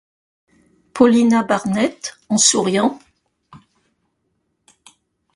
Paulina 0.95 1.43
Barnett, 1.43 2.17
en 2.29 2.39
souriant. 2.39 2.97